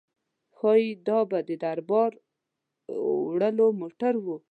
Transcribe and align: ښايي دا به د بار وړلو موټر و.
ښايي 0.57 0.89
دا 1.07 1.19
به 1.29 1.39
د 1.47 1.49
بار 1.89 2.11
وړلو 3.27 3.67
موټر 3.79 4.13
و. 4.19 4.25